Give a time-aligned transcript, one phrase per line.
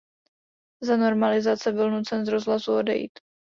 [0.83, 3.11] Za normalizace byl nucen z rozhlasu odejít.